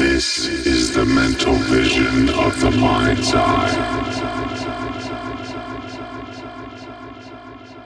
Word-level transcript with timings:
This 0.00 0.46
is 0.46 0.94
the 0.94 1.04
mental 1.04 1.52
vision 1.52 2.30
of 2.30 2.58
the 2.58 2.70
mind's 2.70 3.34
eye. 3.34 3.76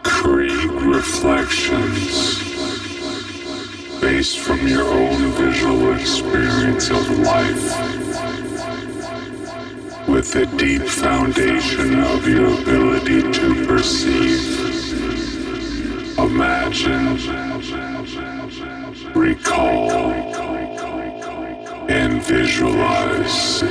Create 0.05 0.71
reflections 0.71 2.39
based 4.01 4.39
from 4.39 4.65
your 4.69 4.85
own 4.85 5.33
visual 5.33 5.93
experience 5.95 6.89
of 6.91 7.19
life 7.19 7.67
with 10.07 10.33
the 10.33 10.47
deep 10.57 10.83
foundation 10.83 11.99
of 11.99 12.29
your 12.29 12.47
ability 12.63 13.23
to 13.33 13.67
perceive, 13.67 14.39
imagine, 16.17 17.19
recall, 19.15 20.34
and 21.95 22.21
visualize. 22.25 23.63